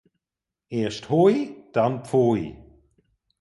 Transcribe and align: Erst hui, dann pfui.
Erst 0.69 1.11
hui, 1.11 1.63
dann 1.73 2.03
pfui. 2.05 2.57